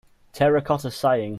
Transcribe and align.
Terracotta 0.33 0.89
Sighing. 0.89 1.29